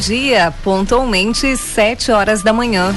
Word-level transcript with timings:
Dia, 0.00 0.50
pontualmente 0.64 1.54
7 1.58 2.10
horas 2.10 2.42
da 2.42 2.54
manhã. 2.54 2.94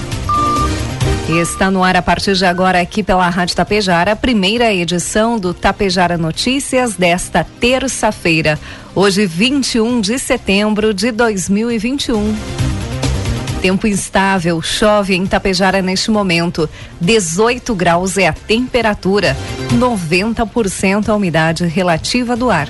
Está 1.28 1.70
no 1.70 1.84
ar 1.84 1.98
a 1.98 2.02
partir 2.02 2.34
de 2.34 2.46
agora 2.46 2.80
aqui 2.80 3.04
pela 3.04 3.28
Rádio 3.28 3.58
Tapejara, 3.58 4.14
a 4.14 4.16
primeira 4.16 4.74
edição 4.74 5.38
do 5.38 5.54
Tapejara 5.54 6.18
Notícias 6.18 6.96
desta 6.96 7.46
terça-feira, 7.60 8.58
hoje 8.96 9.26
21 9.26 10.00
de 10.00 10.18
setembro 10.18 10.94
de 10.94 11.12
2021. 11.12 12.34
Tempo 13.62 13.86
instável, 13.86 14.62
chove 14.62 15.14
em 15.14 15.26
Tapejara 15.26 15.82
neste 15.82 16.10
momento. 16.10 16.70
18 17.02 17.76
graus 17.76 18.18
é 18.18 18.28
a 18.28 18.34
temperatura, 18.34 19.36
90% 19.74 21.10
a 21.10 21.16
umidade 21.16 21.66
relativa 21.66 22.34
do 22.34 22.50
ar. 22.50 22.70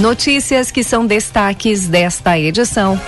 Notícias 0.00 0.72
que 0.72 0.82
são 0.82 1.06
destaques 1.06 1.86
desta 1.86 2.36
edição. 2.36 3.00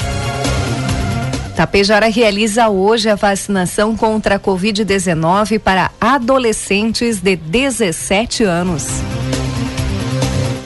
Tapejara 1.56 2.06
realiza 2.06 2.68
hoje 2.68 3.08
a 3.08 3.16
vacinação 3.16 3.96
contra 3.96 4.36
a 4.36 4.38
Covid-19 4.38 5.58
para 5.58 5.90
adolescentes 6.00 7.18
de 7.18 7.34
17 7.34 8.44
anos. 8.44 8.86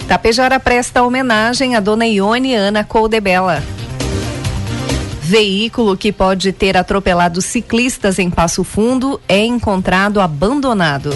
Tapejara 0.06 0.61
presta 0.61 1.03
homenagem 1.03 1.75
à 1.75 1.81
dona 1.81 2.06
Ione 2.06 2.55
Ana 2.55 2.84
Coldebella. 2.84 3.62
Veículo 5.22 5.97
que 5.97 6.12
pode 6.12 6.53
ter 6.53 6.77
atropelado 6.77 7.41
ciclistas 7.41 8.19
em 8.19 8.28
Passo 8.28 8.62
Fundo 8.62 9.19
é 9.27 9.39
encontrado 9.39 10.20
abandonado. 10.20 11.14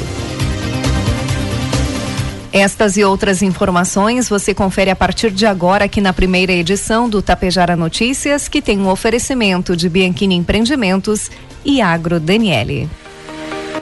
Estas 2.57 2.97
e 2.97 3.03
outras 3.03 3.43
informações 3.43 4.29
você 4.29 4.55
confere 4.55 4.89
a 4.89 4.95
partir 4.95 5.33
de 5.33 5.45
agora 5.45 5.87
aqui 5.87 6.01
na 6.01 6.13
primeira 6.13 6.53
edição 6.53 7.09
do 7.09 7.21
Tapejara 7.21 7.75
Notícias, 7.75 8.47
que 8.47 8.63
tem 8.63 8.79
um 8.79 8.89
oferecimento 8.89 9.77
de 9.77 9.89
Bianchini 9.89 10.37
Empreendimentos 10.37 11.33
e 11.65 11.83
Agro 11.83 12.21
Daniele. 12.21 12.89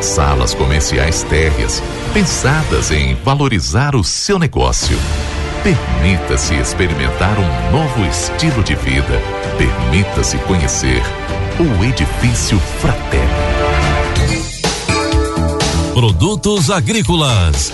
Salas 0.00 0.54
comerciais 0.54 1.22
térreas, 1.24 1.82
pensadas 2.12 2.90
em 2.90 3.14
valorizar 3.16 3.96
o 3.96 4.04
seu 4.04 4.38
negócio. 4.38 4.96
Permita-se 5.62 6.54
experimentar 6.54 7.36
um 7.38 7.70
novo 7.72 8.04
estilo 8.04 8.62
de 8.62 8.74
vida. 8.74 9.20
Permita-se 9.58 10.38
conhecer 10.38 11.02
o 11.58 11.84
Edifício 11.84 12.58
Fraterno. 12.80 13.46
Produtos 15.94 16.70
agrícolas. 16.70 17.72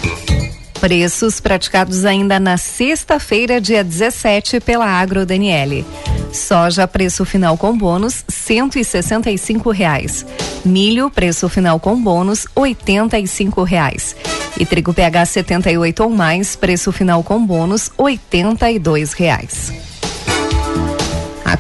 Preços 0.81 1.41
praticados 1.41 2.05
ainda 2.05 2.41
na 2.41 2.57
sexta-feira, 2.57 3.61
dia 3.61 3.85
17, 3.85 4.61
pela 4.61 4.87
Agro 4.87 5.27
Daniele. 5.27 5.85
Soja, 6.33 6.89
preço 6.89 7.25
final 7.25 7.59
com 7.59 7.77
bônus, 7.77 8.25
cento 8.29 8.79
e 8.79 8.85
sessenta 8.85 9.31
e 9.31 9.37
cinco 9.37 9.71
reais. 9.71 10.25
Milho, 10.65 11.11
preço 11.11 11.49
final 11.49 11.79
com 11.79 12.01
bônus, 12.03 12.47
oitenta 12.55 13.19
e 13.19 13.27
cinco 13.27 13.63
reais. 13.63 14.17
E 14.59 14.65
trigo 14.65 14.95
PH 14.95 15.27
78 15.27 16.03
ou 16.03 16.11
mais, 16.11 16.57
preço 16.57 16.91
final 16.91 17.23
com 17.23 17.45
bônus, 17.45 17.91
oitenta 17.97 18.71
e 18.71 18.79
dois 18.79 19.13
reais. 19.13 19.92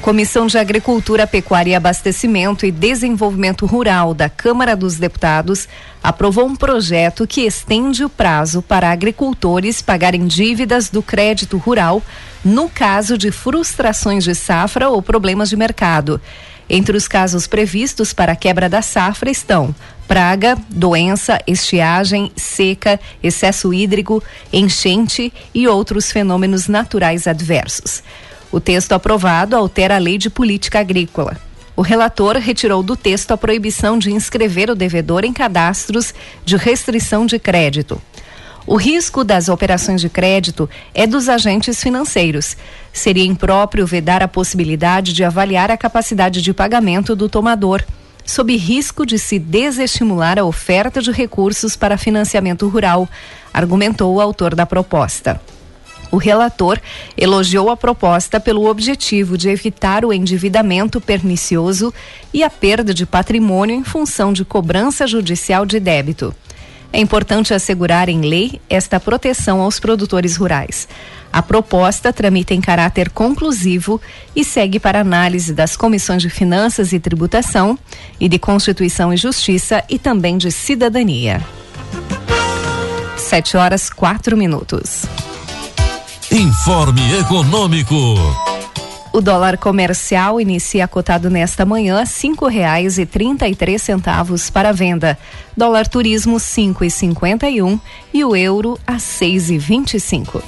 Comissão 0.02 0.48
de 0.48 0.58
Agricultura, 0.58 1.28
Pecuária 1.28 1.70
e 1.70 1.74
Abastecimento 1.76 2.66
e 2.66 2.72
Desenvolvimento 2.72 3.66
Rural 3.66 4.12
da 4.12 4.28
Câmara 4.28 4.74
dos 4.74 4.96
Deputados 4.96 5.68
aprovou 6.02 6.44
um 6.44 6.56
projeto 6.56 7.24
que 7.24 7.42
estende 7.42 8.04
o 8.04 8.08
prazo 8.08 8.60
para 8.60 8.91
agricultores 8.91 9.80
pagarem 9.80 10.26
dívidas 10.26 10.91
do 10.91 11.04
crédito 11.04 11.56
rural 11.56 12.02
no 12.44 12.68
caso 12.68 13.16
de 13.16 13.30
frustrações 13.30 14.24
de 14.24 14.34
safra 14.34 14.88
ou 14.88 15.00
problemas 15.00 15.48
de 15.48 15.56
mercado. 15.56 16.20
Entre 16.68 16.96
os 16.96 17.06
casos 17.06 17.46
previstos 17.46 18.12
para 18.12 18.32
a 18.32 18.36
quebra 18.36 18.68
da 18.68 18.82
safra 18.82 19.30
estão 19.30 19.72
praga, 20.08 20.58
doença, 20.68 21.38
estiagem, 21.46 22.32
seca, 22.34 22.98
excesso 23.22 23.72
hídrico, 23.72 24.20
enchente 24.52 25.32
e 25.54 25.68
outros 25.68 26.10
fenômenos 26.10 26.66
naturais 26.66 27.28
adversos. 27.28 28.02
O 28.52 28.60
texto 28.60 28.92
aprovado 28.92 29.56
altera 29.56 29.96
a 29.96 29.98
lei 29.98 30.18
de 30.18 30.28
política 30.28 30.78
agrícola. 30.80 31.38
O 31.74 31.80
relator 31.80 32.36
retirou 32.36 32.82
do 32.82 32.94
texto 32.94 33.32
a 33.32 33.36
proibição 33.38 33.98
de 33.98 34.12
inscrever 34.12 34.68
o 34.68 34.74
devedor 34.74 35.24
em 35.24 35.32
cadastros 35.32 36.12
de 36.44 36.56
restrição 36.56 37.24
de 37.24 37.38
crédito. 37.38 38.00
O 38.66 38.76
risco 38.76 39.24
das 39.24 39.48
operações 39.48 40.02
de 40.02 40.10
crédito 40.10 40.68
é 40.94 41.06
dos 41.06 41.30
agentes 41.30 41.82
financeiros. 41.82 42.56
Seria 42.92 43.24
impróprio 43.24 43.86
vedar 43.86 44.22
a 44.22 44.28
possibilidade 44.28 45.14
de 45.14 45.24
avaliar 45.24 45.70
a 45.70 45.76
capacidade 45.76 46.42
de 46.42 46.52
pagamento 46.52 47.16
do 47.16 47.30
tomador, 47.30 47.82
sob 48.24 48.54
risco 48.54 49.06
de 49.06 49.18
se 49.18 49.38
desestimular 49.38 50.38
a 50.38 50.44
oferta 50.44 51.00
de 51.00 51.10
recursos 51.10 51.74
para 51.74 51.96
financiamento 51.96 52.68
rural, 52.68 53.08
argumentou 53.52 54.14
o 54.14 54.20
autor 54.20 54.54
da 54.54 54.66
proposta. 54.66 55.41
O 56.12 56.18
relator 56.18 56.78
elogiou 57.16 57.70
a 57.70 57.76
proposta 57.76 58.38
pelo 58.38 58.66
objetivo 58.66 59.38
de 59.38 59.48
evitar 59.48 60.04
o 60.04 60.12
endividamento 60.12 61.00
pernicioso 61.00 61.92
e 62.34 62.44
a 62.44 62.50
perda 62.50 62.92
de 62.92 63.06
patrimônio 63.06 63.74
em 63.74 63.82
função 63.82 64.30
de 64.30 64.44
cobrança 64.44 65.06
judicial 65.06 65.64
de 65.64 65.80
débito. 65.80 66.34
É 66.92 67.00
importante 67.00 67.54
assegurar 67.54 68.10
em 68.10 68.20
lei 68.20 68.60
esta 68.68 69.00
proteção 69.00 69.62
aos 69.62 69.80
produtores 69.80 70.36
rurais. 70.36 70.86
A 71.32 71.42
proposta 71.42 72.12
tramita 72.12 72.53
em 72.53 72.60
caráter 72.60 73.08
conclusivo 73.08 73.98
e 74.36 74.44
segue 74.44 74.78
para 74.78 75.00
análise 75.00 75.54
das 75.54 75.78
comissões 75.78 76.20
de 76.20 76.28
Finanças 76.28 76.92
e 76.92 77.00
Tributação 77.00 77.78
e 78.20 78.28
de 78.28 78.38
Constituição 78.38 79.15
e 79.15 79.16
Justiça 79.16 79.82
e 79.88 79.98
também 79.98 80.36
de 80.36 80.53
Cidadania. 80.53 81.41
Sete 83.16 83.56
horas 83.56 83.88
quatro 83.88 84.36
minutos. 84.36 85.06
Informe 86.32 87.18
Econômico. 87.20 87.94
O 89.12 89.20
dólar 89.20 89.58
comercial 89.58 90.40
inicia 90.40 90.88
cotado 90.88 91.28
nesta 91.28 91.66
manhã 91.66 92.06
cinco 92.06 92.48
reais 92.48 92.96
e 92.96 93.04
trinta 93.04 93.46
e 93.46 93.54
três 93.54 93.82
centavos 93.82 94.48
para 94.48 94.72
venda. 94.72 95.18
Dólar 95.54 95.86
turismo 95.86 96.40
cinco 96.40 96.86
e 96.86 96.90
cinquenta 96.90 97.50
e 97.50 97.60
um 97.60 97.78
e 98.14 98.24
o 98.24 98.34
euro 98.34 98.78
a 98.86 98.98
seis 98.98 99.50
e 99.50 99.58
vinte 99.58 99.98
e 99.98 100.00
cinco. 100.00 100.42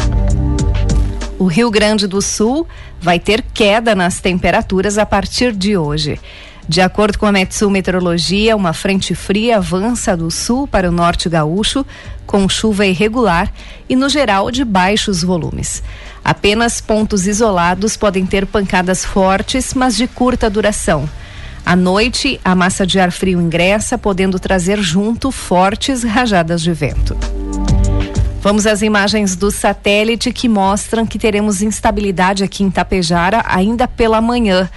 O 1.38 1.46
Rio 1.46 1.72
Grande 1.72 2.06
do 2.06 2.22
Sul 2.22 2.68
vai 3.00 3.18
ter 3.18 3.42
queda 3.42 3.96
nas 3.96 4.20
temperaturas 4.20 4.98
a 4.98 5.06
partir 5.06 5.54
de 5.54 5.78
hoje. 5.78 6.20
De 6.70 6.82
acordo 6.82 7.18
com 7.18 7.26
a 7.26 7.32
Metsul 7.32 7.72
Meteorologia, 7.72 8.56
uma 8.56 8.74
frente 8.74 9.16
fria 9.16 9.58
avança 9.58 10.16
do 10.16 10.30
sul 10.30 10.68
para 10.68 10.88
o 10.88 10.92
norte 10.92 11.28
gaúcho, 11.28 11.84
com 12.28 12.48
chuva 12.48 12.86
irregular 12.86 13.52
e, 13.90 13.96
no 13.96 14.08
geral, 14.08 14.52
de 14.52 14.64
baixos 14.64 15.24
volumes. 15.24 15.82
Apenas 16.24 16.80
pontos 16.80 17.26
isolados 17.26 17.98
podem 17.98 18.24
ter 18.24 18.46
pancadas 18.46 19.04
fortes, 19.04 19.74
mas 19.74 19.98
de 19.98 20.06
curta 20.06 20.48
duração. 20.48 21.10
À 21.66 21.76
noite, 21.76 22.40
a 22.46 22.54
massa 22.54 22.86
de 22.86 23.00
ar 23.00 23.12
frio 23.12 23.42
ingressa, 23.42 23.98
podendo 23.98 24.40
trazer 24.40 24.80
junto 24.80 25.32
fortes 25.32 26.04
rajadas 26.04 26.62
de 26.62 26.72
vento. 26.72 27.18
Vamos 28.42 28.66
às 28.66 28.82
imagens 28.82 29.36
do 29.36 29.52
satélite 29.52 30.32
que 30.32 30.48
mostram 30.48 31.06
que 31.06 31.20
teremos 31.20 31.62
instabilidade 31.62 32.42
aqui 32.42 32.64
em 32.64 32.72
Tapejara 32.72 33.44
ainda 33.46 33.86
pela 33.86 34.22
manhã. 34.22 34.70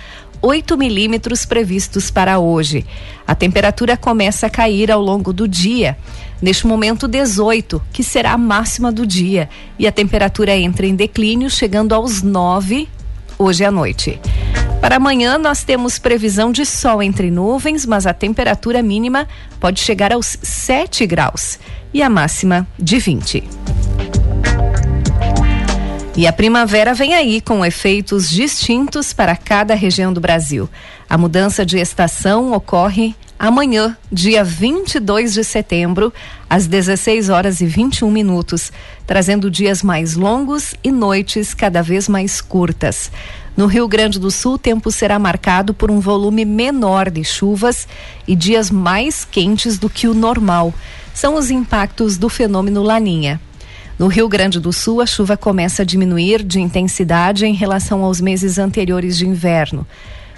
8 0.42 0.76
milímetros 0.76 1.46
previstos 1.46 2.10
para 2.10 2.40
hoje. 2.40 2.84
A 3.24 3.34
temperatura 3.34 3.96
começa 3.96 4.48
a 4.48 4.50
cair 4.50 4.90
ao 4.90 5.00
longo 5.00 5.32
do 5.32 5.46
dia. 5.46 5.96
Neste 6.42 6.66
momento, 6.66 7.06
18, 7.06 7.80
que 7.92 8.02
será 8.02 8.32
a 8.32 8.38
máxima 8.38 8.90
do 8.90 9.06
dia. 9.06 9.48
E 9.78 9.86
a 9.86 9.92
temperatura 9.92 10.56
entra 10.56 10.84
em 10.84 10.96
declínio, 10.96 11.48
chegando 11.48 11.94
aos 11.94 12.22
9 12.22 12.88
hoje 13.38 13.64
à 13.64 13.70
noite. 13.70 14.20
Para 14.80 14.96
amanhã, 14.96 15.38
nós 15.38 15.62
temos 15.62 16.00
previsão 16.00 16.50
de 16.50 16.66
sol 16.66 17.00
entre 17.00 17.30
nuvens, 17.30 17.86
mas 17.86 18.04
a 18.04 18.12
temperatura 18.12 18.82
mínima 18.82 19.28
pode 19.60 19.78
chegar 19.78 20.12
aos 20.12 20.36
7 20.42 21.06
graus 21.06 21.60
e 21.94 22.02
a 22.02 22.10
máxima 22.10 22.66
de 22.76 22.98
20. 22.98 23.61
E 26.14 26.26
a 26.26 26.32
primavera 26.32 26.92
vem 26.92 27.14
aí 27.14 27.40
com 27.40 27.64
efeitos 27.64 28.28
distintos 28.28 29.14
para 29.14 29.34
cada 29.34 29.74
região 29.74 30.12
do 30.12 30.20
Brasil. 30.20 30.68
A 31.08 31.16
mudança 31.16 31.64
de 31.64 31.78
estação 31.78 32.52
ocorre 32.52 33.14
amanhã, 33.38 33.96
dia 34.12 34.44
22 34.44 35.32
de 35.32 35.42
setembro, 35.42 36.12
às 36.50 36.66
16 36.66 37.30
horas 37.30 37.62
e 37.62 37.66
21 37.66 38.10
minutos, 38.10 38.70
trazendo 39.06 39.50
dias 39.50 39.82
mais 39.82 40.14
longos 40.14 40.74
e 40.84 40.92
noites 40.92 41.54
cada 41.54 41.82
vez 41.82 42.10
mais 42.10 42.42
curtas. 42.42 43.10
No 43.56 43.66
Rio 43.66 43.88
Grande 43.88 44.20
do 44.20 44.30
Sul, 44.30 44.54
o 44.54 44.58
tempo 44.58 44.90
será 44.90 45.18
marcado 45.18 45.72
por 45.72 45.90
um 45.90 45.98
volume 45.98 46.44
menor 46.44 47.10
de 47.10 47.24
chuvas 47.24 47.88
e 48.28 48.36
dias 48.36 48.70
mais 48.70 49.24
quentes 49.24 49.78
do 49.78 49.88
que 49.88 50.06
o 50.06 50.14
normal 50.14 50.74
são 51.14 51.34
os 51.36 51.50
impactos 51.50 52.16
do 52.16 52.28
fenômeno 52.28 52.82
Laninha. 52.82 53.40
No 53.98 54.06
Rio 54.08 54.28
Grande 54.28 54.58
do 54.58 54.72
Sul, 54.72 55.00
a 55.00 55.06
chuva 55.06 55.36
começa 55.36 55.82
a 55.82 55.84
diminuir 55.84 56.42
de 56.42 56.60
intensidade 56.60 57.44
em 57.44 57.54
relação 57.54 58.02
aos 58.02 58.20
meses 58.20 58.58
anteriores 58.58 59.16
de 59.18 59.28
inverno. 59.28 59.86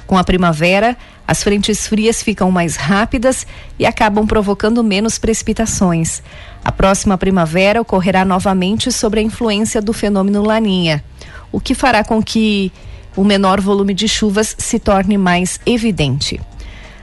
Com 0.06 0.19
a 0.19 0.25
primavera, 0.25 0.97
as 1.27 1.43
frentes 1.43 1.87
frias 1.87 2.23
ficam 2.23 2.51
mais 2.51 2.77
rápidas 2.77 3.47
e 3.79 3.87
acabam 3.87 4.27
provocando 4.27 4.85
menos 4.85 5.19
precipitações. 5.19 6.23
A 6.65 6.71
próxima 6.71 7.17
primavera 7.17 7.81
ocorrerá 7.81 8.25
novamente 8.25 8.93
sob 8.93 9.19
a 9.19 9.23
influência 9.23 9.81
do 9.81 9.93
fenômeno 9.93 10.43
Laninha, 10.43 11.03
o 11.50 11.61
que 11.61 11.75
fará 11.75 12.05
com 12.05 12.23
que 12.23 12.71
o 13.17 13.25
menor 13.25 13.61
volume 13.61 13.95
de 13.95 14.09
chuvas 14.09 14.55
se 14.59 14.79
torne 14.79 15.17
mais 15.17 15.61
evidente. 15.65 16.41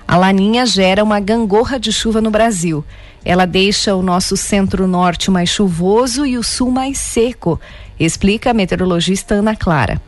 A 0.07 0.18
Laninha 0.18 0.65
gera 0.65 1.04
uma 1.04 1.19
gangorra 1.19 1.80
de 1.80 1.92
chuva 1.92 2.19
no 2.19 2.30
Brasil 2.30 2.83
ela 3.23 3.45
deixa 3.45 3.95
o 3.95 4.01
nosso 4.01 4.35
centro-norte 4.35 5.29
mais 5.29 5.50
chuvoso 5.50 6.25
e 6.25 6.38
o 6.38 6.44
sul 6.44 6.71
mais 6.71 6.97
seco, 6.97 7.59
explica 8.00 8.51
a 8.51 8.53
meteorologista 8.53 9.35
Ana 9.35 9.56
Clara. 9.56 10.01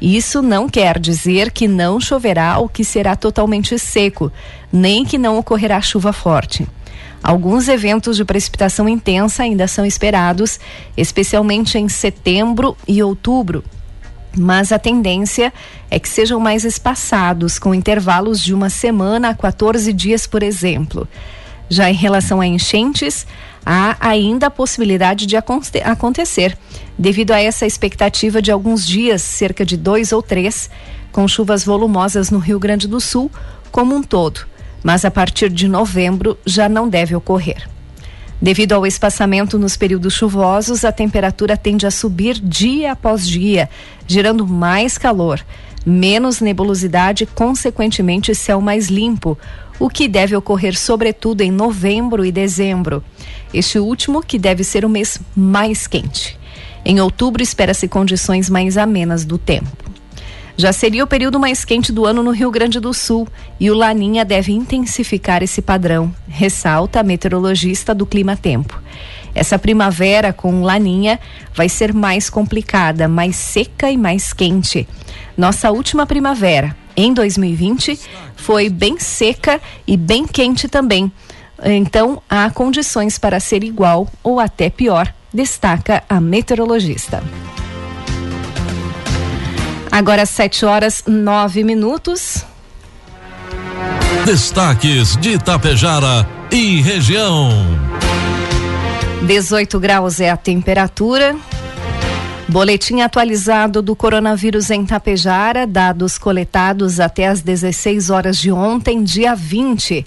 Isso 0.00 0.42
não 0.42 0.68
quer 0.68 0.98
dizer 0.98 1.50
que 1.50 1.66
não 1.66 1.98
choverá 1.98 2.58
ou 2.58 2.68
que 2.68 2.84
será 2.84 3.16
totalmente 3.16 3.78
seco, 3.78 4.30
nem 4.72 5.04
que 5.04 5.16
não 5.16 5.38
ocorrerá 5.38 5.80
chuva 5.80 6.12
forte. 6.12 6.66
Alguns 7.22 7.66
eventos 7.66 8.16
de 8.16 8.24
precipitação 8.24 8.88
intensa 8.88 9.42
ainda 9.42 9.66
são 9.66 9.86
esperados, 9.86 10.60
especialmente 10.96 11.78
em 11.78 11.88
setembro 11.88 12.76
e 12.86 13.02
outubro. 13.02 13.64
Mas 14.36 14.70
a 14.70 14.78
tendência 14.78 15.52
é 15.90 15.98
que 15.98 16.08
sejam 16.08 16.38
mais 16.38 16.64
espaçados, 16.64 17.58
com 17.58 17.74
intervalos 17.74 18.38
de 18.40 18.52
uma 18.52 18.68
semana 18.68 19.30
a 19.30 19.34
14 19.34 19.92
dias, 19.94 20.26
por 20.26 20.42
exemplo. 20.42 21.08
Já 21.68 21.90
em 21.90 21.94
relação 21.94 22.40
a 22.40 22.46
enchentes, 22.46 23.26
há 23.64 23.96
ainda 24.00 24.46
a 24.46 24.50
possibilidade 24.50 25.26
de 25.26 25.36
acontecer, 25.36 26.56
devido 26.96 27.32
a 27.32 27.40
essa 27.40 27.66
expectativa 27.66 28.40
de 28.40 28.52
alguns 28.52 28.86
dias, 28.86 29.22
cerca 29.22 29.66
de 29.66 29.76
dois 29.76 30.12
ou 30.12 30.22
três, 30.22 30.70
com 31.10 31.26
chuvas 31.26 31.64
volumosas 31.64 32.30
no 32.30 32.38
Rio 32.38 32.58
Grande 32.58 32.86
do 32.86 33.00
Sul 33.00 33.30
como 33.72 33.94
um 33.94 34.02
todo, 34.02 34.46
mas 34.82 35.04
a 35.04 35.10
partir 35.10 35.50
de 35.50 35.66
novembro 35.66 36.38
já 36.46 36.68
não 36.68 36.88
deve 36.88 37.14
ocorrer. 37.14 37.68
Devido 38.40 38.72
ao 38.72 38.86
espaçamento 38.86 39.58
nos 39.58 39.76
períodos 39.76 40.12
chuvosos, 40.12 40.84
a 40.84 40.92
temperatura 40.92 41.56
tende 41.56 41.86
a 41.86 41.90
subir 41.90 42.38
dia 42.38 42.92
após 42.92 43.26
dia, 43.26 43.68
gerando 44.06 44.46
mais 44.46 44.98
calor, 44.98 45.44
menos 45.86 46.40
nebulosidade 46.40 47.24
consequentemente, 47.24 48.34
céu 48.34 48.60
mais 48.60 48.88
limpo, 48.88 49.38
o 49.78 49.88
que 49.88 50.08
deve 50.08 50.36
ocorrer 50.36 50.78
sobretudo 50.78 51.42
em 51.42 51.50
novembro 51.50 52.24
e 52.24 52.32
dezembro. 52.32 53.02
Este 53.52 53.78
último 53.78 54.22
que 54.22 54.38
deve 54.38 54.64
ser 54.64 54.84
o 54.84 54.88
mês 54.88 55.18
mais 55.34 55.86
quente. 55.86 56.38
Em 56.84 57.00
outubro 57.00 57.42
espera-se 57.42 57.88
condições 57.88 58.48
mais 58.48 58.78
amenas 58.78 59.24
do 59.24 59.38
tempo. 59.38 59.86
Já 60.58 60.72
seria 60.72 61.04
o 61.04 61.06
período 61.06 61.38
mais 61.38 61.66
quente 61.66 61.92
do 61.92 62.06
ano 62.06 62.22
no 62.22 62.30
Rio 62.30 62.50
Grande 62.50 62.80
do 62.80 62.94
Sul 62.94 63.28
e 63.60 63.70
o 63.70 63.74
Laninha 63.74 64.24
deve 64.24 64.52
intensificar 64.52 65.42
esse 65.42 65.60
padrão, 65.60 66.14
ressalta 66.28 67.00
a 67.00 67.02
meteorologista 67.02 67.94
do 67.94 68.06
Clima 68.06 68.36
Tempo. 68.36 68.80
Essa 69.34 69.58
primavera 69.58 70.32
com 70.32 70.62
Laninha 70.62 71.20
vai 71.54 71.68
ser 71.68 71.92
mais 71.92 72.30
complicada, 72.30 73.06
mais 73.06 73.36
seca 73.36 73.90
e 73.90 73.98
mais 73.98 74.32
quente. 74.32 74.88
Nossa 75.36 75.70
última 75.70 76.06
primavera, 76.06 76.74
em 76.96 77.12
2020 77.12 77.98
foi 78.36 78.68
bem 78.68 78.98
seca 78.98 79.60
e 79.86 79.96
bem 79.96 80.26
quente 80.26 80.68
também. 80.68 81.10
Então, 81.64 82.22
há 82.28 82.50
condições 82.50 83.18
para 83.18 83.40
ser 83.40 83.64
igual 83.64 84.08
ou 84.22 84.38
até 84.38 84.70
pior, 84.70 85.12
destaca 85.32 86.02
a 86.08 86.20
meteorologista. 86.20 87.22
Agora, 89.90 90.26
7 90.26 90.64
horas 90.66 91.02
9 91.06 91.64
minutos. 91.64 92.44
Destaques 94.24 95.16
de 95.16 95.30
Itapejara 95.30 96.28
e 96.50 96.80
região. 96.82 97.50
18 99.22 99.80
graus 99.80 100.20
é 100.20 100.30
a 100.30 100.36
temperatura. 100.36 101.36
Boletim 102.56 103.02
atualizado 103.02 103.82
do 103.82 103.94
coronavírus 103.94 104.70
em 104.70 104.86
Tapejara, 104.86 105.66
dados 105.66 106.16
coletados 106.16 106.98
até 106.98 107.26
às 107.26 107.42
16 107.42 108.08
horas 108.08 108.38
de 108.38 108.50
ontem, 108.50 109.04
dia 109.04 109.34
20. 109.34 110.06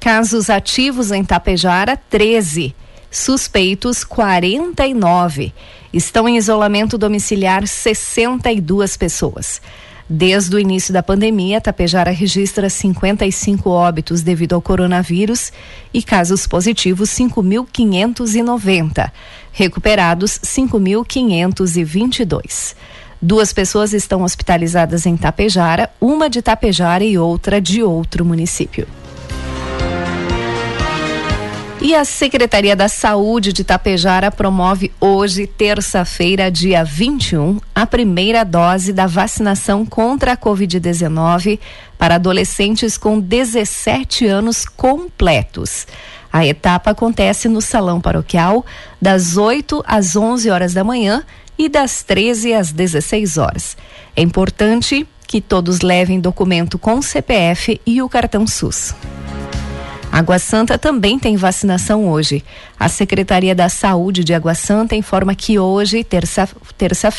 Casos 0.00 0.48
ativos 0.48 1.12
em 1.12 1.22
Tapejara, 1.22 1.94
13. 2.08 2.74
Suspeitos, 3.10 4.02
49. 4.02 5.52
Estão 5.92 6.26
em 6.26 6.38
isolamento 6.38 6.96
domiciliar 6.96 7.68
62 7.68 8.96
pessoas. 8.96 9.60
Desde 10.08 10.54
o 10.54 10.58
início 10.58 10.92
da 10.92 11.02
pandemia, 11.02 11.60
Tapejara 11.62 12.10
registra 12.10 12.68
55 12.68 13.70
óbitos 13.70 14.20
devido 14.20 14.54
ao 14.54 14.60
coronavírus 14.60 15.50
e 15.94 16.02
casos 16.02 16.46
positivos 16.46 17.08
5.590. 17.10 19.10
Recuperados 19.50 20.38
5.522. 20.40 22.76
Duas 23.20 23.52
pessoas 23.54 23.94
estão 23.94 24.22
hospitalizadas 24.22 25.06
em 25.06 25.16
Tapejara, 25.16 25.88
uma 25.98 26.28
de 26.28 26.42
Tapejara 26.42 27.02
e 27.02 27.16
outra 27.16 27.58
de 27.58 27.82
outro 27.82 28.26
município. 28.26 28.86
E 31.84 31.94
a 31.94 32.02
Secretaria 32.02 32.74
da 32.74 32.88
Saúde 32.88 33.52
de 33.52 33.62
Tapejara 33.62 34.30
promove 34.30 34.90
hoje, 34.98 35.46
terça-feira, 35.46 36.50
dia 36.50 36.82
21, 36.82 37.60
a 37.74 37.84
primeira 37.84 38.42
dose 38.42 38.90
da 38.90 39.06
vacinação 39.06 39.84
contra 39.84 40.32
a 40.32 40.36
Covid-19 40.36 41.60
para 41.98 42.14
adolescentes 42.14 42.96
com 42.96 43.20
17 43.20 44.26
anos 44.26 44.64
completos. 44.64 45.86
A 46.32 46.46
etapa 46.46 46.92
acontece 46.92 47.50
no 47.50 47.60
Salão 47.60 48.00
Paroquial, 48.00 48.64
das 48.98 49.36
8 49.36 49.84
às 49.86 50.16
11 50.16 50.48
horas 50.48 50.72
da 50.72 50.82
manhã 50.82 51.22
e 51.58 51.68
das 51.68 52.02
13 52.02 52.54
às 52.54 52.72
16 52.72 53.36
horas. 53.36 53.76
É 54.16 54.22
importante 54.22 55.06
que 55.26 55.38
todos 55.38 55.82
levem 55.82 56.18
documento 56.18 56.78
com 56.78 57.02
CPF 57.02 57.78
e 57.84 58.00
o 58.00 58.08
cartão 58.08 58.46
SUS. 58.46 58.94
Água 60.14 60.38
Santa 60.38 60.78
também 60.78 61.18
tem 61.18 61.34
vacinação 61.34 62.08
hoje. 62.08 62.44
A 62.78 62.88
Secretaria 62.88 63.52
da 63.52 63.68
Saúde 63.68 64.22
de 64.22 64.32
Água 64.32 64.54
Santa 64.54 64.94
informa 64.94 65.34
que 65.34 65.58
hoje, 65.58 66.04
terça-feira, 66.04 66.60
terça 66.78 67.10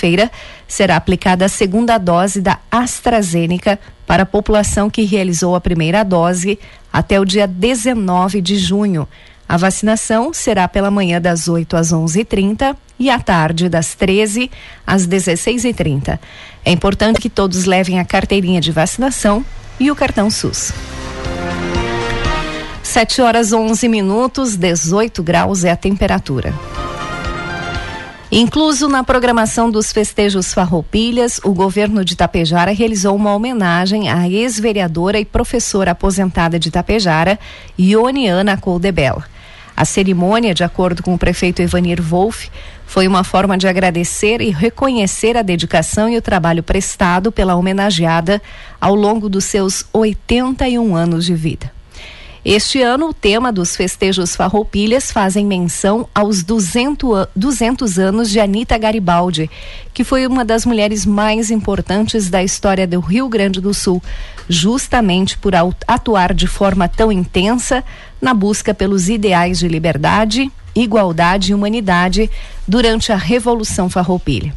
será 0.65 0.95
aplicada 0.95 1.43
a 1.43 1.49
segunda 1.49 1.97
dose 1.97 2.39
da 2.39 2.57
AstraZeneca 2.71 3.77
para 4.07 4.23
a 4.23 4.25
população 4.25 4.89
que 4.89 5.03
realizou 5.03 5.57
a 5.57 5.59
primeira 5.59 6.05
dose 6.05 6.57
até 6.93 7.19
o 7.19 7.25
dia 7.25 7.45
19 7.45 8.39
de 8.39 8.57
junho. 8.57 9.05
A 9.45 9.57
vacinação 9.57 10.33
será 10.33 10.65
pela 10.65 10.89
manhã 10.89 11.19
das 11.19 11.49
8 11.49 11.75
às 11.75 11.91
11h30 11.91 12.77
e 12.97 13.09
à 13.09 13.19
tarde 13.19 13.67
das 13.67 13.93
13 13.93 14.49
às 14.87 15.05
16h30. 15.05 16.17
É 16.63 16.71
importante 16.71 17.19
que 17.19 17.29
todos 17.29 17.65
levem 17.65 17.99
a 17.99 18.05
carteirinha 18.05 18.61
de 18.61 18.71
vacinação 18.71 19.45
e 19.77 19.91
o 19.91 19.95
cartão 19.97 20.29
SUS. 20.29 20.71
7 22.95 23.21
horas 23.21 23.51
11 23.51 23.89
minutos, 23.89 24.55
18 24.55 25.21
graus 25.21 25.65
é 25.65 25.71
a 25.71 25.75
temperatura. 25.75 26.53
Incluso 28.31 28.87
na 28.87 29.03
programação 29.03 29.69
dos 29.69 29.91
festejos 29.91 30.53
Farroupilhas, 30.53 31.41
o 31.43 31.51
governo 31.51 32.05
de 32.05 32.15
Tapejara 32.15 32.71
realizou 32.71 33.13
uma 33.13 33.35
homenagem 33.35 34.09
à 34.09 34.29
ex-vereadora 34.29 35.19
e 35.19 35.25
professora 35.25 35.91
aposentada 35.91 36.57
de 36.57 36.71
Tapejara, 36.71 37.37
Ioniana 37.77 38.55
Coldebella. 38.55 39.25
A 39.75 39.83
cerimônia, 39.83 40.53
de 40.53 40.63
acordo 40.63 41.03
com 41.03 41.13
o 41.13 41.19
prefeito 41.19 41.61
Evanir 41.61 42.01
Wolff, 42.01 42.49
foi 42.87 43.09
uma 43.09 43.25
forma 43.25 43.57
de 43.57 43.67
agradecer 43.67 44.39
e 44.39 44.51
reconhecer 44.51 45.35
a 45.35 45.41
dedicação 45.41 46.07
e 46.07 46.15
o 46.15 46.21
trabalho 46.21 46.63
prestado 46.63 47.29
pela 47.29 47.55
homenageada 47.55 48.41
ao 48.79 48.95
longo 48.95 49.27
dos 49.27 49.43
seus 49.43 49.83
81 49.91 50.95
anos 50.95 51.25
de 51.25 51.35
vida. 51.35 51.75
Este 52.45 52.79
ano, 52.79 53.09
o 53.09 53.13
tema 53.13 53.51
dos 53.51 53.75
festejos 53.75 54.35
Farroupilhas 54.35 55.09
fazem 55.09 55.43
menção 55.43 56.07
aos 56.13 56.43
200, 56.43 57.27
200 57.35 57.97
anos 57.97 58.29
de 58.29 58.39
Anita 58.39 58.77
Garibaldi, 58.77 59.49
que 59.91 60.03
foi 60.03 60.27
uma 60.27 60.45
das 60.45 60.63
mulheres 60.63 61.07
mais 61.07 61.49
importantes 61.49 62.29
da 62.29 62.43
história 62.43 62.85
do 62.85 62.99
Rio 62.99 63.27
Grande 63.27 63.59
do 63.59 63.73
Sul, 63.73 63.99
justamente 64.47 65.39
por 65.39 65.53
atuar 65.87 66.35
de 66.35 66.45
forma 66.45 66.87
tão 66.87 67.11
intensa 67.11 67.83
na 68.21 68.31
busca 68.31 68.75
pelos 68.75 69.09
ideais 69.09 69.57
de 69.57 69.67
liberdade, 69.67 70.51
igualdade 70.75 71.51
e 71.51 71.55
humanidade 71.55 72.29
durante 72.67 73.11
a 73.11 73.15
Revolução 73.15 73.89
Farroupilha. 73.89 74.53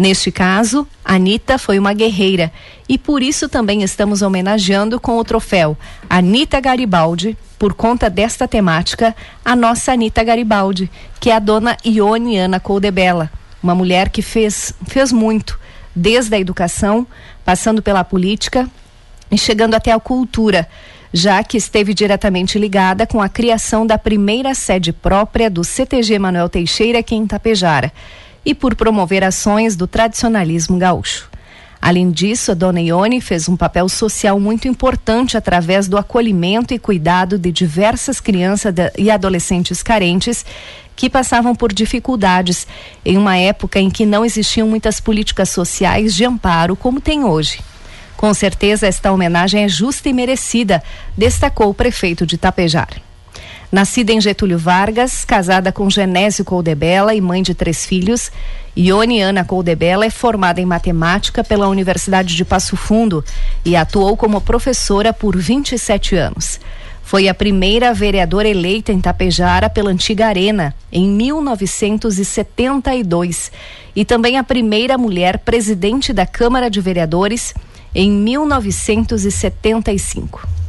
Neste 0.00 0.32
caso, 0.32 0.88
Anita 1.04 1.58
foi 1.58 1.78
uma 1.78 1.92
guerreira 1.92 2.50
e 2.88 2.96
por 2.96 3.22
isso 3.22 3.50
também 3.50 3.82
estamos 3.82 4.22
homenageando 4.22 4.98
com 4.98 5.18
o 5.18 5.24
troféu 5.24 5.76
Anita 6.08 6.58
Garibaldi, 6.58 7.36
por 7.58 7.74
conta 7.74 8.08
desta 8.08 8.48
temática, 8.48 9.14
a 9.44 9.54
nossa 9.54 9.92
Anita 9.92 10.24
Garibaldi, 10.24 10.90
que 11.20 11.28
é 11.28 11.34
a 11.34 11.38
dona 11.38 11.76
Ione 11.84 12.38
Ana 12.38 12.58
Coldebella, 12.58 13.30
uma 13.62 13.74
mulher 13.74 14.08
que 14.08 14.22
fez, 14.22 14.72
fez 14.88 15.12
muito, 15.12 15.60
desde 15.94 16.34
a 16.34 16.40
educação, 16.40 17.06
passando 17.44 17.82
pela 17.82 18.02
política 18.02 18.66
e 19.30 19.36
chegando 19.36 19.74
até 19.74 19.92
a 19.92 20.00
cultura, 20.00 20.66
já 21.12 21.44
que 21.44 21.58
esteve 21.58 21.92
diretamente 21.92 22.58
ligada 22.58 23.06
com 23.06 23.20
a 23.20 23.28
criação 23.28 23.86
da 23.86 23.98
primeira 23.98 24.54
sede 24.54 24.94
própria 24.94 25.50
do 25.50 25.62
CTG 25.62 26.18
Manuel 26.18 26.48
Teixeira 26.48 27.00
aqui 27.00 27.14
em 27.14 27.26
Tapejara 27.26 27.92
e 28.44 28.54
por 28.54 28.74
promover 28.74 29.24
ações 29.24 29.76
do 29.76 29.86
tradicionalismo 29.86 30.78
gaúcho. 30.78 31.30
Além 31.80 32.10
disso, 32.10 32.50
a 32.50 32.54
dona 32.54 32.80
Ione 32.80 33.20
fez 33.20 33.48
um 33.48 33.56
papel 33.56 33.88
social 33.88 34.38
muito 34.38 34.68
importante 34.68 35.36
através 35.36 35.88
do 35.88 35.96
acolhimento 35.96 36.74
e 36.74 36.78
cuidado 36.78 37.38
de 37.38 37.50
diversas 37.50 38.20
crianças 38.20 38.74
e 38.98 39.10
adolescentes 39.10 39.82
carentes 39.82 40.44
que 40.94 41.08
passavam 41.08 41.54
por 41.54 41.72
dificuldades 41.72 42.66
em 43.02 43.16
uma 43.16 43.38
época 43.38 43.80
em 43.80 43.88
que 43.88 44.04
não 44.04 44.24
existiam 44.24 44.68
muitas 44.68 45.00
políticas 45.00 45.48
sociais 45.48 46.14
de 46.14 46.26
amparo 46.26 46.76
como 46.76 47.00
tem 47.00 47.24
hoje. 47.24 47.60
Com 48.14 48.34
certeza, 48.34 48.86
esta 48.86 49.10
homenagem 49.10 49.64
é 49.64 49.68
justa 49.68 50.10
e 50.10 50.12
merecida, 50.12 50.82
destacou 51.16 51.70
o 51.70 51.74
prefeito 51.74 52.26
de 52.26 52.36
Tapejar. 52.36 53.00
Nascida 53.70 54.12
em 54.12 54.20
Getúlio 54.20 54.58
Vargas, 54.58 55.24
casada 55.24 55.70
com 55.70 55.88
Genésio 55.88 56.44
Coldebella 56.44 57.14
e 57.14 57.20
mãe 57.20 57.40
de 57.40 57.54
três 57.54 57.86
filhos, 57.86 58.32
Ione 58.76 59.20
Ana 59.20 59.44
Coldebella 59.44 60.04
é 60.04 60.10
formada 60.10 60.60
em 60.60 60.66
matemática 60.66 61.44
pela 61.44 61.68
Universidade 61.68 62.34
de 62.34 62.44
Passo 62.44 62.76
Fundo 62.76 63.24
e 63.64 63.76
atuou 63.76 64.16
como 64.16 64.40
professora 64.40 65.12
por 65.12 65.36
27 65.36 66.16
anos. 66.16 66.58
Foi 67.04 67.28
a 67.28 67.34
primeira 67.34 67.94
vereadora 67.94 68.48
eleita 68.48 68.92
em 68.92 69.00
Tapejara 69.00 69.70
pela 69.70 69.90
antiga 69.90 70.26
Arena, 70.26 70.74
em 70.90 71.08
1972, 71.08 73.52
e 73.94 74.04
também 74.04 74.36
a 74.36 74.42
primeira 74.42 74.98
mulher 74.98 75.38
presidente 75.38 76.12
da 76.12 76.26
Câmara 76.26 76.68
de 76.68 76.80
Vereadores 76.80 77.54
em 77.94 78.10
1975 78.10 80.59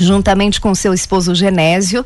juntamente 0.00 0.60
com 0.60 0.74
seu 0.74 0.92
esposo 0.92 1.34
Genésio 1.34 2.04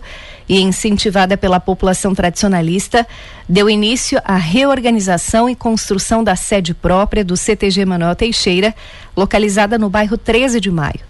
e 0.49 0.61
incentivada 0.61 1.37
pela 1.37 1.59
população 1.59 2.15
tradicionalista, 2.15 3.07
deu 3.49 3.71
início 3.71 4.21
à 4.25 4.37
reorganização 4.37 5.49
e 5.49 5.55
construção 5.55 6.23
da 6.23 6.37
sede 6.37 6.75
própria 6.75 7.25
do 7.25 7.37
CTG 7.37 7.85
Manuel 7.85 8.15
Teixeira, 8.15 8.75
localizada 9.17 9.79
no 9.79 9.89
bairro 9.89 10.19
13 10.19 10.61
de 10.61 10.71
Maio. 10.71 11.01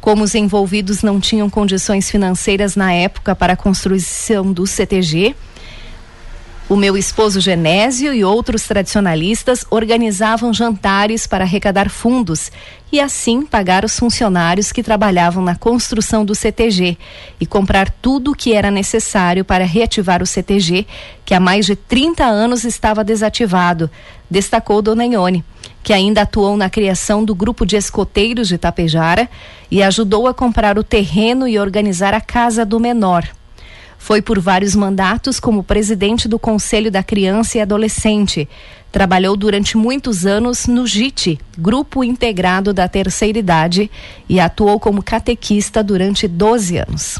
Como 0.00 0.22
os 0.22 0.34
envolvidos 0.34 1.02
não 1.02 1.18
tinham 1.18 1.50
condições 1.50 2.08
financeiras 2.08 2.76
na 2.76 2.92
época 2.92 3.34
para 3.34 3.54
a 3.54 3.56
construção 3.56 4.52
do 4.52 4.66
CTG, 4.66 5.34
o 6.68 6.76
meu 6.76 6.98
esposo 6.98 7.40
Genésio 7.40 8.12
e 8.12 8.22
outros 8.22 8.64
tradicionalistas 8.64 9.64
organizavam 9.70 10.52
jantares 10.52 11.26
para 11.26 11.44
arrecadar 11.44 11.88
fundos 11.88 12.52
e 12.92 13.00
assim 13.00 13.42
pagar 13.42 13.86
os 13.86 13.98
funcionários 13.98 14.70
que 14.70 14.82
trabalhavam 14.82 15.42
na 15.42 15.54
construção 15.54 16.26
do 16.26 16.34
CTG 16.34 16.98
e 17.40 17.46
comprar 17.46 17.90
tudo 17.90 18.32
o 18.32 18.34
que 18.34 18.52
era 18.52 18.70
necessário 18.70 19.46
para 19.46 19.64
reativar 19.64 20.22
o 20.22 20.26
CTG, 20.26 20.86
que 21.24 21.32
há 21.32 21.40
mais 21.40 21.64
de 21.64 21.74
30 21.74 22.24
anos 22.24 22.64
estava 22.64 23.02
desativado, 23.02 23.90
destacou 24.30 24.82
Dona 24.82 25.06
Ione, 25.06 25.42
que 25.82 25.94
ainda 25.94 26.22
atuou 26.22 26.54
na 26.54 26.68
criação 26.68 27.24
do 27.24 27.34
grupo 27.34 27.64
de 27.64 27.76
escoteiros 27.76 28.46
de 28.46 28.58
Tapejara 28.58 29.26
e 29.70 29.82
ajudou 29.82 30.26
a 30.26 30.34
comprar 30.34 30.78
o 30.78 30.84
terreno 30.84 31.48
e 31.48 31.58
organizar 31.58 32.12
a 32.12 32.20
Casa 32.20 32.64
do 32.64 32.78
Menor, 32.78 33.26
foi 33.98 34.22
por 34.22 34.38
vários 34.38 34.74
mandatos 34.74 35.38
como 35.38 35.62
presidente 35.62 36.28
do 36.28 36.38
Conselho 36.38 36.90
da 36.90 37.02
Criança 37.02 37.58
e 37.58 37.60
Adolescente. 37.60 38.48
Trabalhou 38.90 39.36
durante 39.36 39.76
muitos 39.76 40.24
anos 40.24 40.66
no 40.66 40.86
JIT, 40.86 41.38
Grupo 41.58 42.02
Integrado 42.02 42.72
da 42.72 42.88
Terceira 42.88 43.38
Idade, 43.38 43.90
e 44.28 44.40
atuou 44.40 44.80
como 44.80 45.02
catequista 45.02 45.82
durante 45.82 46.26
12 46.26 46.78
anos. 46.78 47.18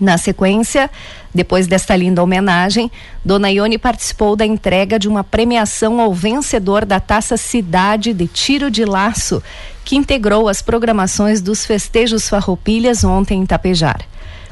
Na 0.00 0.16
sequência, 0.16 0.90
Depois 1.32 1.68
desta 1.68 1.94
linda 1.94 2.22
homenagem, 2.22 2.90
Dona 3.24 3.50
Ione 3.50 3.78
participou 3.78 4.34
da 4.34 4.44
entrega 4.44 4.98
de 4.98 5.08
uma 5.08 5.22
premiação 5.22 6.00
ao 6.00 6.12
vencedor 6.12 6.84
da 6.84 6.98
Taça 6.98 7.36
Cidade 7.36 8.12
de 8.12 8.26
Tiro 8.26 8.68
de 8.68 8.84
Laço, 8.84 9.40
que 9.84 9.96
integrou 9.96 10.48
as 10.48 10.60
programações 10.60 11.40
dos 11.40 11.64
festejos 11.64 12.28
Farroupilhas 12.28 13.04
ontem 13.04 13.40
em 13.40 13.46
Tapejar. 13.46 14.00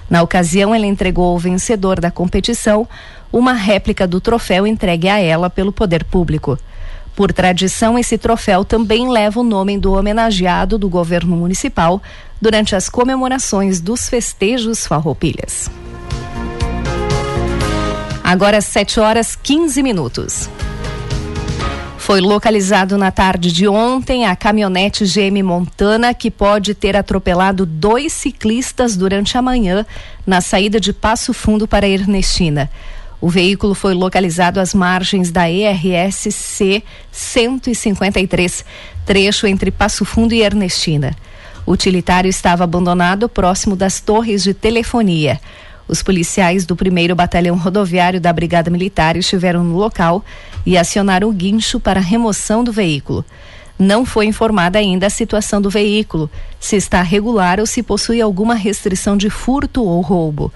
Na 0.08 0.22
ocasião, 0.22 0.74
ela 0.74 0.86
entregou 0.86 1.26
ao 1.26 1.38
vencedor 1.38 2.00
da 2.00 2.10
competição 2.10 2.88
uma 3.32 3.52
réplica 3.52 4.06
do 4.06 4.20
troféu 4.20 4.66
entregue 4.66 5.08
a 5.08 5.18
ela 5.18 5.50
pelo 5.50 5.72
poder 5.72 6.04
público. 6.04 6.58
Por 7.14 7.32
tradição, 7.32 7.98
esse 7.98 8.16
troféu 8.16 8.64
também 8.64 9.10
leva 9.10 9.40
o 9.40 9.44
nome 9.44 9.76
do 9.76 9.92
homenageado 9.92 10.78
do 10.78 10.88
governo 10.88 11.36
municipal 11.36 12.00
durante 12.40 12.76
as 12.76 12.88
comemorações 12.88 13.80
dos 13.80 14.08
festejos 14.08 14.86
Farroupilhas. 14.86 15.68
Agora 18.22 18.60
7 18.60 19.00
horas 19.00 19.34
15 19.34 19.82
minutos. 19.82 20.48
Foi 22.08 22.22
localizado 22.22 22.96
na 22.96 23.10
tarde 23.10 23.52
de 23.52 23.68
ontem 23.68 24.24
a 24.24 24.34
caminhonete 24.34 25.04
GM 25.04 25.42
Montana 25.42 26.14
que 26.14 26.30
pode 26.30 26.72
ter 26.74 26.96
atropelado 26.96 27.66
dois 27.66 28.14
ciclistas 28.14 28.96
durante 28.96 29.36
a 29.36 29.42
manhã 29.42 29.84
na 30.26 30.40
saída 30.40 30.80
de 30.80 30.90
Passo 30.90 31.34
Fundo 31.34 31.68
para 31.68 31.86
Ernestina. 31.86 32.70
O 33.20 33.28
veículo 33.28 33.74
foi 33.74 33.92
localizado 33.92 34.58
às 34.58 34.72
margens 34.72 35.30
da 35.30 35.50
ERSC 35.50 36.82
153, 37.12 38.64
trecho 39.04 39.46
entre 39.46 39.70
Passo 39.70 40.06
Fundo 40.06 40.32
e 40.32 40.40
Ernestina. 40.40 41.14
O 41.66 41.72
utilitário 41.72 42.30
estava 42.30 42.64
abandonado 42.64 43.28
próximo 43.28 43.76
das 43.76 44.00
torres 44.00 44.42
de 44.42 44.54
telefonia. 44.54 45.38
Os 45.88 46.02
policiais 46.02 46.66
do 46.66 46.74
1 46.74 47.14
Batalhão 47.14 47.56
Rodoviário 47.56 48.20
da 48.20 48.30
Brigada 48.30 48.70
Militar 48.70 49.16
estiveram 49.16 49.64
no 49.64 49.76
local 49.76 50.22
e 50.66 50.76
acionaram 50.76 51.28
o 51.28 51.32
guincho 51.32 51.80
para 51.80 51.98
remoção 51.98 52.62
do 52.62 52.70
veículo. 52.70 53.24
Não 53.78 54.04
foi 54.04 54.26
informada 54.26 54.78
ainda 54.78 55.06
a 55.06 55.10
situação 55.10 55.62
do 55.62 55.70
veículo, 55.70 56.30
se 56.60 56.76
está 56.76 57.00
regular 57.00 57.58
ou 57.58 57.66
se 57.66 57.82
possui 57.82 58.20
alguma 58.20 58.54
restrição 58.54 59.16
de 59.16 59.30
furto 59.30 59.82
ou 59.82 60.00
roubo. 60.02 60.52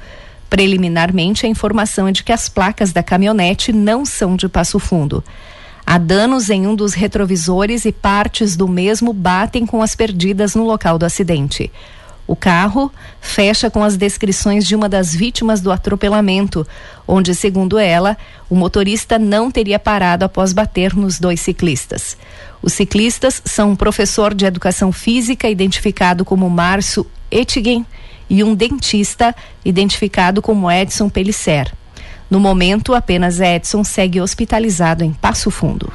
Preliminarmente, 0.51 1.47
a 1.47 1.49
informação 1.49 2.07
é 2.07 2.13
de 2.13 2.23
que 2.23 2.33
as 2.33 2.49
placas 2.49 2.93
da 2.93 3.03
caminhonete 3.03 3.73
não 3.73 4.05
são 4.05 4.37
de 4.37 4.49
Passo 4.51 4.79
Fundo. 4.79 5.25
Há 5.87 5.97
danos 5.97 6.51
em 6.51 6.67
um 6.67 6.75
dos 6.75 6.93
retrovisores 6.93 7.87
e 7.87 7.93
partes 7.93 8.55
do 8.55 8.69
mesmo 8.69 9.13
batem 9.13 9.65
com 9.65 9.83
as 9.83 9.97
perdidas 9.97 10.55
no 10.55 10.67
local 10.67 10.99
do 10.99 11.07
acidente. 11.07 11.73
O 12.27 12.37
carro 12.37 12.93
fecha 13.21 13.69
com 13.69 13.83
as 13.83 13.97
descrições 13.97 14.67
de 14.67 14.77
uma 14.77 14.89
das 14.89 15.15
vítimas 15.15 15.61
do 15.61 15.73
atropelamento, 15.73 16.67
onde, 17.07 17.35
segundo 17.35 17.79
ela, 17.79 18.17
o 18.49 18.55
motorista 18.55 19.19
não 19.19 19.51
teria 19.51 19.79
parado 19.79 20.25
após 20.25 20.53
bater 20.53 20.95
nos 20.95 21.19
dois 21.19 21.41
ciclistas. 21.41 22.17
Os 22.63 22.73
ciclistas 22.73 23.43
são 23.45 23.71
um 23.71 23.77
professor 23.77 24.33
de 24.35 24.47
educação 24.47 24.93
física 24.93 25.49
identificado 25.49 26.25
como 26.25 26.49
Márcio 26.49 27.05
Ettigen 27.31 27.85
e 28.31 28.45
um 28.45 28.55
dentista 28.55 29.35
identificado 29.65 30.41
como 30.41 30.71
Edson 30.71 31.09
Pellicer. 31.09 31.73
No 32.31 32.41
momento, 32.41 32.95
apenas 32.95 33.41
Edson 33.41 33.85
segue 33.85 34.21
hospitalizado 34.21 35.05
em 35.05 35.13
Passo 35.13 35.51
Fundo. 35.51 35.93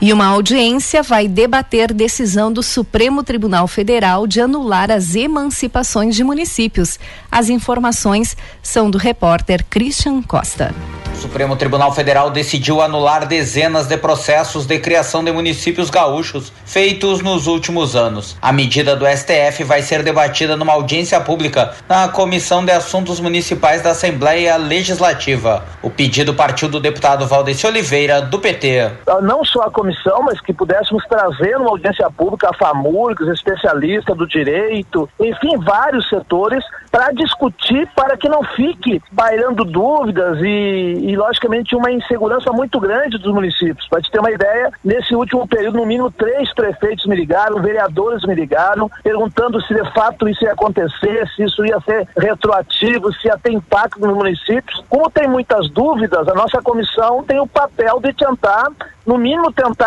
E 0.00 0.12
uma 0.12 0.26
audiência 0.26 1.02
vai 1.02 1.26
debater 1.26 1.92
decisão 1.92 2.52
do 2.52 2.62
Supremo 2.62 3.24
Tribunal 3.24 3.66
Federal 3.66 4.28
de 4.28 4.40
anular 4.40 4.92
as 4.92 5.16
emancipações 5.16 6.14
de 6.14 6.22
municípios. 6.22 7.00
As 7.32 7.48
informações 7.48 8.36
são 8.62 8.88
do 8.88 8.96
repórter 8.96 9.64
Christian 9.68 10.22
Costa. 10.22 10.72
O 11.12 11.16
Supremo 11.20 11.56
Tribunal 11.56 11.92
Federal 11.92 12.30
decidiu 12.30 12.80
anular 12.80 13.26
dezenas 13.26 13.88
de 13.88 13.96
processos 13.96 14.66
de 14.66 14.78
criação 14.78 15.24
de 15.24 15.32
municípios 15.32 15.90
gaúchos 15.90 16.52
feitos 16.64 17.20
nos 17.20 17.48
últimos 17.48 17.96
anos. 17.96 18.36
A 18.40 18.52
medida 18.52 18.94
do 18.94 19.04
STF 19.04 19.64
vai 19.64 19.82
ser 19.82 20.04
debatida 20.04 20.56
numa 20.56 20.74
audiência 20.74 21.20
pública 21.20 21.74
na 21.88 22.06
Comissão 22.06 22.64
de 22.64 22.70
Assuntos 22.70 23.18
Municipais 23.18 23.82
da 23.82 23.90
Assembleia 23.90 24.56
Legislativa. 24.56 25.64
O 25.82 25.90
pedido 25.90 26.34
partiu 26.34 26.68
do 26.68 26.78
deputado 26.78 27.26
Valdeci 27.26 27.66
Oliveira, 27.66 28.22
do 28.22 28.38
PT. 28.38 28.92
Não 29.20 29.44
só 29.44 29.62
a 29.62 29.70
comissão, 29.88 30.22
mas 30.22 30.40
que 30.40 30.52
pudéssemos 30.52 31.04
trazer 31.06 31.56
uma 31.56 31.70
audiência 31.70 32.10
pública 32.10 32.50
a 32.50 32.54
FAMURGS, 32.54 33.28
especialista 33.28 34.14
do 34.14 34.26
direito, 34.26 35.08
enfim, 35.18 35.56
vários 35.58 36.08
setores, 36.08 36.64
para 36.90 37.12
discutir, 37.12 37.88
para 37.94 38.16
que 38.16 38.28
não 38.28 38.42
fique 38.42 39.00
bailando 39.12 39.64
dúvidas 39.64 40.38
e, 40.40 41.10
e, 41.10 41.16
logicamente, 41.16 41.74
uma 41.74 41.90
insegurança 41.90 42.50
muito 42.52 42.80
grande 42.80 43.18
dos 43.18 43.32
municípios. 43.32 43.86
Para 43.88 44.00
te 44.00 44.10
ter 44.10 44.18
uma 44.18 44.30
ideia, 44.30 44.70
nesse 44.84 45.14
último 45.14 45.46
período, 45.46 45.78
no 45.78 45.86
mínimo 45.86 46.10
três 46.10 46.52
prefeitos 46.54 47.06
me 47.06 47.16
ligaram, 47.16 47.62
vereadores 47.62 48.24
me 48.24 48.34
ligaram, 48.34 48.90
perguntando 49.02 49.60
se 49.62 49.74
de 49.74 49.92
fato 49.92 50.28
isso 50.28 50.44
ia 50.44 50.52
acontecer, 50.52 51.28
se 51.34 51.44
isso 51.44 51.64
ia 51.64 51.80
ser 51.80 52.08
retroativo, 52.16 53.12
se 53.14 53.28
ia 53.28 53.38
ter 53.38 53.52
impacto 53.52 54.00
nos 54.00 54.16
municípios. 54.16 54.82
Como 54.88 55.10
tem 55.10 55.28
muitas 55.28 55.68
dúvidas, 55.70 56.26
a 56.28 56.34
nossa 56.34 56.60
comissão 56.62 57.22
tem 57.24 57.38
o 57.38 57.46
papel 57.46 58.00
de 58.00 58.12
tentar 58.12 58.68
no 59.08 59.16
mínimo 59.16 59.50
tentar 59.50 59.77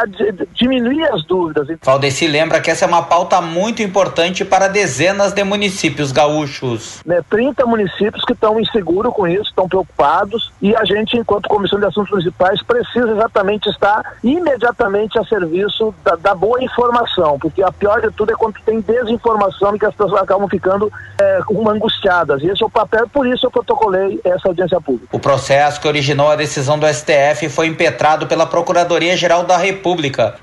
diminuir 0.54 1.04
as 1.12 1.24
dúvidas. 1.26 1.68
Valdeci 1.84 2.28
lembra 2.28 2.62
que 2.62 2.72
essa 2.72 2.86
é 2.86 2.88
uma 2.88 3.04
pauta 3.04 3.42
muito 3.42 3.82
importante 3.82 4.46
para 4.46 4.68
dezenas 4.68 5.34
de 5.34 5.44
municípios 5.44 6.12
gaúchos. 6.12 7.02
Né, 7.06 7.22
30 7.30 7.66
municípios 7.66 8.24
que 8.26 8.34
estão 8.34 8.60
inseguros 8.60 9.14
com 9.14 9.28
isso, 9.28 9.50
estão 9.50 9.68
preocupados 9.68 10.52
e 10.62 10.76
a 10.76 10.86
gente, 10.86 11.18
enquanto 11.18 11.50
Comissão 11.50 11.80
de 11.80 11.86
Assuntos 11.86 12.12
Municipais, 12.12 12.62
precisa 12.64 13.12
exatamente 13.12 13.70
estar 13.70 14.18
imediatamente 14.24 15.18
a 15.20 15.24
serviço 15.24 15.94
da, 16.04 16.16
da 16.16 16.36
boa 16.36 16.64
informação, 16.64 17.38
porque 17.40 17.62
a 17.64 17.72
pior 17.72 18.02
de 18.02 18.12
tudo 18.12 18.32
é 18.32 18.36
quando 18.36 18.56
tem 18.66 18.80
desinformação 18.80 19.76
e 19.76 19.80
que 19.80 19.86
as 19.86 19.94
pessoas 19.94 20.22
acabam 20.22 20.48
ficando 20.48 20.92
é, 21.20 21.40
angustiadas. 21.70 22.42
E 22.42 22.48
esse 22.48 22.64
é 22.64 22.66
o 22.66 22.70
papel, 22.70 23.08
por 23.10 23.28
isso 23.28 23.46
eu 23.46 23.52
protocolei 23.52 24.20
essa 24.24 24.48
audiência 24.48 24.80
pública. 24.80 25.08
O 25.12 25.20
processo 25.20 25.80
que 25.80 25.88
originou 25.88 26.30
a 26.30 26.36
decisão 26.36 26.80
do 26.80 26.88
STF 26.88 27.50
foi 27.50 27.68
impetrado 27.68 28.28
pela 28.28 28.46
Procuradoria 28.46 28.92
Procuradoria-Geral 29.02 29.44
da 29.44 29.58
República 29.58 29.81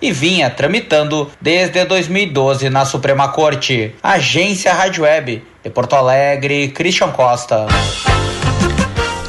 e 0.00 0.12
vinha 0.12 0.50
tramitando 0.50 1.30
desde 1.40 1.84
2012 1.84 2.68
na 2.68 2.84
Suprema 2.84 3.28
Corte. 3.28 3.94
Agência 4.02 4.72
Rádio 4.72 5.04
Web, 5.04 5.42
de 5.62 5.70
Porto 5.70 5.94
Alegre, 5.94 6.68
Christian 6.68 7.10
Costa. 7.10 7.66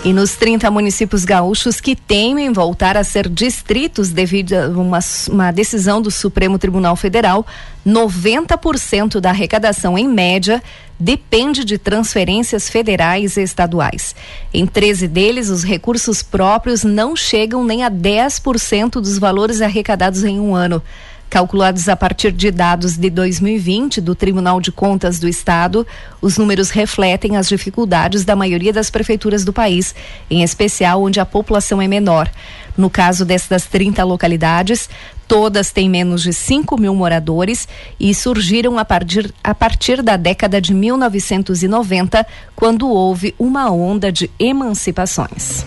E 0.01 0.13
nos 0.13 0.37
30 0.37 0.71
municípios 0.71 1.25
gaúchos 1.25 1.81
que 1.81 1.93
temem 1.93 2.53
voltar 2.53 2.95
a 2.95 3.03
ser 3.03 3.27
distritos 3.27 4.11
devido 4.11 4.53
a 4.53 4.69
uma, 4.69 4.99
uma 5.27 5.51
decisão 5.51 6.01
do 6.01 6.09
Supremo 6.09 6.57
Tribunal 6.57 6.95
Federal, 6.95 7.45
90% 7.85 9.19
da 9.19 9.31
arrecadação, 9.31 9.97
em 9.97 10.07
média, 10.07 10.63
depende 10.97 11.65
de 11.65 11.77
transferências 11.77 12.69
federais 12.69 13.35
e 13.35 13.41
estaduais. 13.41 14.15
Em 14.53 14.65
13 14.65 15.05
deles, 15.05 15.49
os 15.49 15.65
recursos 15.65 16.23
próprios 16.23 16.85
não 16.85 17.13
chegam 17.13 17.65
nem 17.65 17.83
a 17.83 17.91
10% 17.91 19.01
dos 19.01 19.17
valores 19.17 19.61
arrecadados 19.61 20.23
em 20.23 20.39
um 20.39 20.55
ano. 20.55 20.81
Calculados 21.29 21.87
a 21.87 21.95
partir 21.95 22.31
de 22.31 22.49
dados 22.49 22.97
de 22.97 23.07
2020 23.07 24.01
do 24.01 24.15
Tribunal 24.15 24.59
de 24.59 24.71
Contas 24.71 25.19
do 25.19 25.27
Estado, 25.27 25.85
os 26.19 26.39
números 26.39 26.71
refletem 26.71 27.37
as 27.37 27.47
dificuldades 27.47 28.25
da 28.25 28.35
maioria 28.35 28.73
das 28.73 28.89
prefeituras 28.89 29.45
do 29.45 29.53
país, 29.53 29.93
em 30.27 30.41
especial 30.41 31.03
onde 31.03 31.19
a 31.19 31.25
população 31.27 31.79
é 31.79 31.87
menor. 31.87 32.31
No 32.75 32.89
caso 32.89 33.25
destas 33.25 33.67
30 33.67 34.03
localidades, 34.03 34.89
todas 35.27 35.71
têm 35.71 35.87
menos 35.87 36.23
de 36.23 36.33
5 36.33 36.79
mil 36.81 36.95
moradores 36.95 37.67
e 37.99 38.11
surgiram 38.15 38.79
a 38.79 38.83
partir, 38.83 39.31
a 39.43 39.53
partir 39.53 40.01
da 40.01 40.17
década 40.17 40.59
de 40.59 40.73
1990, 40.73 42.25
quando 42.55 42.89
houve 42.89 43.35
uma 43.37 43.69
onda 43.69 44.11
de 44.11 44.31
emancipações. 44.39 45.63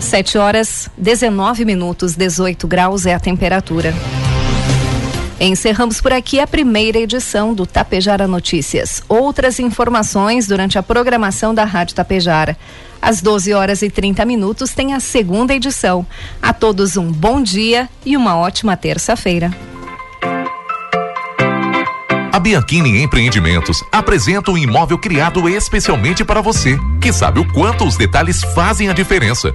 7 0.00 0.38
horas 0.38 0.88
19 0.96 1.64
minutos, 1.64 2.14
18 2.14 2.66
graus 2.66 3.06
é 3.06 3.14
a 3.14 3.20
temperatura. 3.20 3.94
Encerramos 5.38 6.00
por 6.00 6.12
aqui 6.12 6.40
a 6.40 6.46
primeira 6.46 6.98
edição 6.98 7.52
do 7.52 7.66
Tapejara 7.66 8.26
Notícias. 8.26 9.02
Outras 9.08 9.58
informações 9.58 10.46
durante 10.46 10.78
a 10.78 10.82
programação 10.82 11.54
da 11.54 11.64
Rádio 11.64 11.94
Tapejara. 11.94 12.56
Às 13.02 13.20
12 13.20 13.52
horas 13.52 13.82
e 13.82 13.90
30 13.90 14.24
minutos 14.24 14.70
tem 14.72 14.94
a 14.94 15.00
segunda 15.00 15.54
edição. 15.54 16.06
A 16.40 16.52
todos 16.54 16.96
um 16.96 17.12
bom 17.12 17.42
dia 17.42 17.88
e 18.04 18.16
uma 18.16 18.36
ótima 18.36 18.76
terça-feira. 18.76 19.50
A 22.32 22.38
Bianchini 22.38 23.02
Empreendimentos 23.02 23.82
apresenta 23.92 24.50
um 24.50 24.58
imóvel 24.58 24.98
criado 24.98 25.48
especialmente 25.48 26.24
para 26.24 26.40
você, 26.40 26.78
que 27.00 27.12
sabe 27.12 27.40
o 27.40 27.52
quanto 27.52 27.84
os 27.84 27.96
detalhes 27.96 28.42
fazem 28.54 28.88
a 28.88 28.92
diferença. 28.92 29.54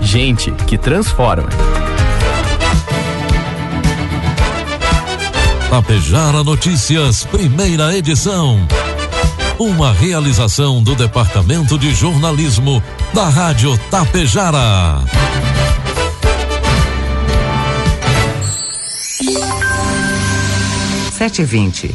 Gente 0.00 0.50
que 0.66 0.78
transforma. 0.78 1.48
Tapejara 5.70 6.44
Notícias, 6.44 7.24
primeira 7.24 7.96
edição. 7.96 8.66
Uma 9.58 9.92
realização 9.92 10.82
do 10.82 10.94
Departamento 10.94 11.78
de 11.78 11.94
Jornalismo 11.94 12.82
da 13.14 13.28
Rádio 13.28 13.78
Tapejara. 13.90 15.04
Sete 21.12 21.44
vinte. 21.44 21.94